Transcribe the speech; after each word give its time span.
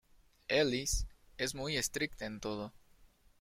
Ellis 0.49 1.05
es 1.37 1.53
muy 1.53 1.77
estricta 1.77 2.25
en 2.25 2.39
todo. 2.39 2.73